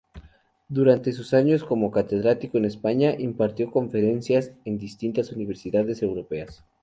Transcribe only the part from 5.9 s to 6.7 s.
europeas.